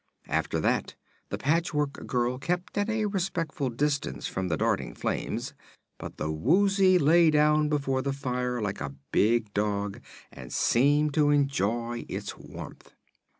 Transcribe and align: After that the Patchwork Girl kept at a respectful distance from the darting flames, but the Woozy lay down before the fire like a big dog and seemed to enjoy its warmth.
After 0.29 0.59
that 0.59 0.95
the 1.29 1.37
Patchwork 1.37 2.07
Girl 2.07 2.39
kept 2.39 2.75
at 2.75 2.89
a 2.89 3.05
respectful 3.05 3.69
distance 3.69 4.25
from 4.25 4.47
the 4.47 4.57
darting 4.57 4.95
flames, 4.95 5.53
but 5.99 6.17
the 6.17 6.31
Woozy 6.31 6.97
lay 6.97 7.29
down 7.29 7.69
before 7.69 8.01
the 8.01 8.11
fire 8.11 8.59
like 8.63 8.81
a 8.81 8.95
big 9.11 9.53
dog 9.53 10.01
and 10.31 10.51
seemed 10.51 11.13
to 11.13 11.29
enjoy 11.29 12.07
its 12.09 12.35
warmth. 12.35 12.93